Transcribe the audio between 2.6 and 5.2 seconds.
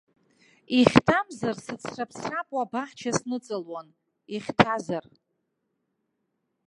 абаҳча сныҵалон, ихьҭазар.